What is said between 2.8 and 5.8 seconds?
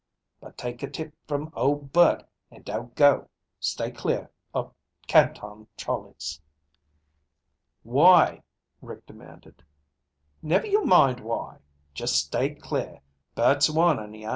go. Stay clear o' Canton